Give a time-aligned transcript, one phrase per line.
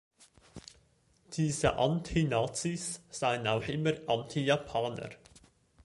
[1.33, 5.11] Diese „Anti-Nazis“ seien auch immer „Anti-Japaner“.